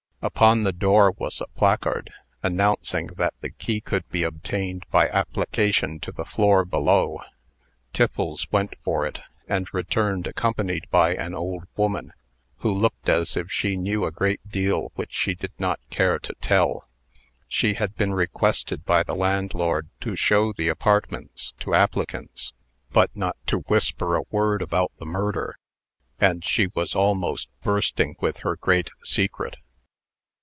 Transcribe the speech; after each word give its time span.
Upon 0.23 0.61
the 0.61 0.71
door 0.71 1.13
was 1.17 1.41
a 1.41 1.47
placard, 1.57 2.11
announcing 2.43 3.07
that 3.17 3.33
the 3.41 3.49
key 3.49 3.81
could 3.81 4.07
be 4.11 4.21
obtained 4.21 4.85
by 4.91 5.09
application 5.09 5.99
to 6.01 6.11
the 6.11 6.25
floor 6.25 6.63
below. 6.63 7.21
Tiffles 7.91 8.47
went 8.51 8.75
for 8.83 9.03
it, 9.07 9.21
and 9.47 9.67
returned 9.73 10.27
accompanied 10.27 10.87
by 10.91 11.15
an 11.15 11.33
old 11.33 11.63
woman, 11.75 12.13
who 12.57 12.71
looked 12.71 13.09
as 13.09 13.35
if 13.35 13.51
she 13.51 13.75
knew 13.75 14.05
a 14.05 14.11
great 14.11 14.47
deal 14.47 14.91
which 14.93 15.11
she 15.11 15.33
did 15.33 15.53
not 15.57 15.79
care 15.89 16.19
to 16.19 16.35
tell. 16.39 16.87
She 17.47 17.73
had 17.73 17.95
been 17.95 18.13
requested 18.13 18.85
by 18.85 19.01
the 19.01 19.15
landlord 19.15 19.89
to 20.01 20.15
show 20.15 20.53
the 20.53 20.67
apartments 20.67 21.53
to 21.61 21.73
applicants, 21.73 22.53
but 22.91 23.09
not 23.17 23.37
to 23.47 23.61
whisper 23.61 24.15
a 24.15 24.23
word 24.29 24.61
about 24.61 24.91
the 24.99 25.05
murder; 25.07 25.55
and 26.19 26.45
she 26.45 26.67
was 26.67 26.93
almost 26.93 27.49
bursting 27.63 28.15
with 28.19 28.37
her 28.37 28.55
great 28.55 28.91
secret. 29.03 29.55